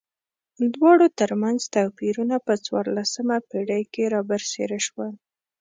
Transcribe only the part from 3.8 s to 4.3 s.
کې را